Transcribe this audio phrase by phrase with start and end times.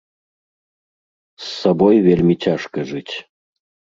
[1.43, 3.15] З сабой вельмі цяжка жыць.